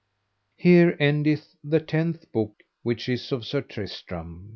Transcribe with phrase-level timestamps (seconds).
[0.59, 4.49] _Here endeth the tenth book which is of Sir Tristram.